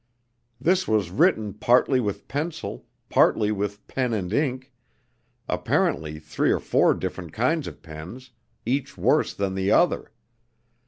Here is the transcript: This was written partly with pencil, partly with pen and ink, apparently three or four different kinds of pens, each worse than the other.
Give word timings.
This 0.59 0.87
was 0.87 1.11
written 1.11 1.53
partly 1.53 1.99
with 1.99 2.27
pencil, 2.27 2.87
partly 3.07 3.51
with 3.51 3.85
pen 3.87 4.13
and 4.15 4.33
ink, 4.33 4.71
apparently 5.47 6.17
three 6.17 6.49
or 6.49 6.59
four 6.59 6.95
different 6.95 7.33
kinds 7.33 7.67
of 7.67 7.83
pens, 7.83 8.31
each 8.65 8.97
worse 8.97 9.31
than 9.35 9.53
the 9.53 9.69
other. 9.69 10.11